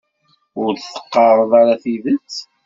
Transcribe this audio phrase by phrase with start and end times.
[0.61, 2.35] Ur d-teqqareḍ ara tidet.